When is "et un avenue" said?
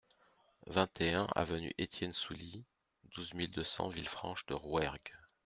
0.99-1.75